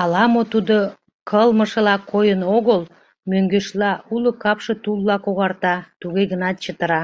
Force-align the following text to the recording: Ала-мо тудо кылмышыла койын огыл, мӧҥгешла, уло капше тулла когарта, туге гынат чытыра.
Ала-мо 0.00 0.42
тудо 0.52 0.76
кылмышыла 1.30 1.96
койын 2.10 2.40
огыл, 2.56 2.80
мӧҥгешла, 3.30 3.92
уло 4.12 4.30
капше 4.42 4.74
тулла 4.82 5.16
когарта, 5.24 5.74
туге 6.00 6.22
гынат 6.32 6.56
чытыра. 6.64 7.02